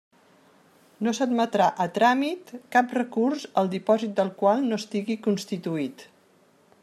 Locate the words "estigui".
4.83-5.19